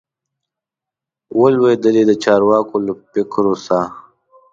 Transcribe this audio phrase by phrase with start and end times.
[1.39, 3.77] وه لوېدلي د چارواکو له فکرو سه